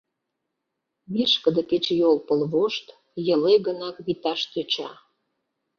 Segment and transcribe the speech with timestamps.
[1.13, 2.85] Вишкыде кечыйол пыл вошт
[3.25, 4.89] йыле гына виташ тӧча.